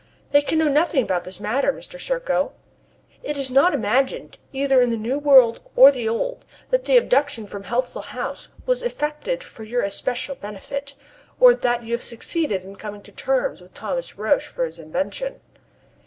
"They 0.31 0.41
can 0.41 0.57
know 0.57 0.67
nothing 0.67 1.03
about 1.03 1.25
this 1.25 1.39
matter, 1.39 1.71
Mr. 1.71 2.01
Serko. 2.01 2.53
It 3.21 3.37
is 3.37 3.51
not 3.51 3.75
imagined, 3.75 4.39
either 4.51 4.81
in 4.81 4.89
the 4.89 4.97
new 4.97 5.19
world 5.19 5.59
or 5.75 5.91
the 5.91 6.09
old, 6.09 6.43
that 6.71 6.85
the 6.85 6.97
abduction 6.97 7.45
from 7.45 7.65
Healthful 7.65 8.01
House 8.01 8.49
was 8.65 8.81
effected 8.81 9.43
for 9.43 9.63
your 9.63 9.83
especial 9.83 10.33
benefit, 10.33 10.95
or 11.39 11.53
that 11.53 11.83
you 11.83 11.91
have 11.91 12.01
succeeded 12.01 12.65
in 12.65 12.77
coming 12.77 13.03
to 13.03 13.11
terms 13.11 13.61
with 13.61 13.75
Thomas 13.75 14.17
Roch 14.17 14.41
for 14.41 14.65
his 14.65 14.79
invention." 14.79 15.39